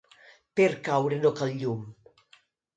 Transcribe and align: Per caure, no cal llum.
Per 0.59 0.69
caure, 0.87 1.21
no 1.27 1.33
cal 1.43 1.55
llum. 1.61 1.87